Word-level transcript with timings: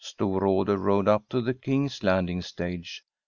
Storrade 0.03 0.79
rowed 0.79 1.07
up 1.07 1.29
to 1.29 1.41
the 1.41 1.53
King's 1.53 2.01
Landing 2.01 2.41
Stage. 2.41 3.03